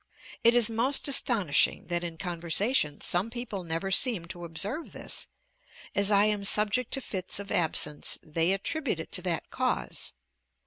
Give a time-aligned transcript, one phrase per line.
[0.43, 5.27] It is most astonishing that in conversation some people never seem to observe this;
[5.93, 10.13] as I am subject to fits of absence, they attribute it to that cause.